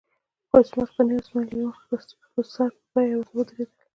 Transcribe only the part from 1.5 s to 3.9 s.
یون په سر په بیه ورته ودرېدل.